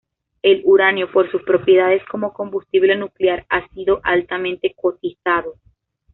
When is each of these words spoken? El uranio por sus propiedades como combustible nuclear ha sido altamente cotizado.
El 0.41 0.63
uranio 0.65 1.11
por 1.11 1.29
sus 1.29 1.43
propiedades 1.43 2.01
como 2.09 2.33
combustible 2.33 2.95
nuclear 2.95 3.45
ha 3.49 3.67
sido 3.67 3.99
altamente 4.01 4.73
cotizado. 4.75 5.59